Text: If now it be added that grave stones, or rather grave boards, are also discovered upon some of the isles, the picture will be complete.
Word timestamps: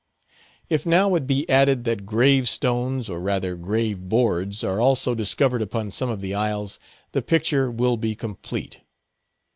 If 0.67 0.83
now 0.83 1.13
it 1.13 1.27
be 1.27 1.47
added 1.47 1.83
that 1.83 2.07
grave 2.07 2.49
stones, 2.49 3.07
or 3.07 3.19
rather 3.19 3.55
grave 3.55 4.09
boards, 4.09 4.63
are 4.63 4.81
also 4.81 5.13
discovered 5.13 5.61
upon 5.61 5.91
some 5.91 6.09
of 6.09 6.21
the 6.21 6.33
isles, 6.33 6.79
the 7.11 7.21
picture 7.21 7.69
will 7.69 7.97
be 7.97 8.15
complete. 8.15 8.79